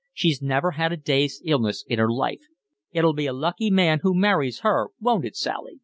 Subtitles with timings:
[0.15, 2.41] She's never had a day's illness in her life.
[2.91, 5.79] It'll be a lucky man who marries her, won't it, Sally?"